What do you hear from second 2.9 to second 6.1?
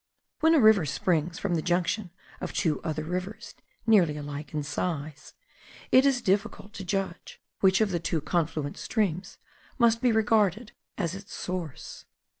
rivers, nearly alike in size, it